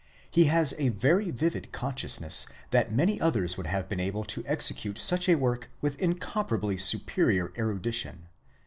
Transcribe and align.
He 0.31 0.45
has 0.45 0.73
a 0.79 0.89
very 0.89 1.29
vivid 1.29 1.71
consciousness 1.71 2.47
that 2.71 2.91
many 2.91 3.21
others 3.21 3.55
would 3.55 3.67
have 3.67 3.87
been 3.87 3.99
able 3.99 4.23
to 4.23 4.43
execute 4.47 4.97
such 4.97 5.29
a 5.29 5.35
work 5.35 5.69
with 5.79 6.01
incomparably 6.01 6.77
superior 6.77 7.53
erudition. 7.55 8.27